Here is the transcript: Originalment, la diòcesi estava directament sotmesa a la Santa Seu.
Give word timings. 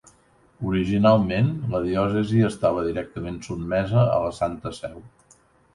Originalment, 0.69 1.51
la 1.75 1.81
diòcesi 1.83 2.41
estava 2.49 2.87
directament 2.89 3.39
sotmesa 3.51 4.11
a 4.19 4.19
la 4.27 4.37
Santa 4.43 4.79
Seu. 4.81 5.03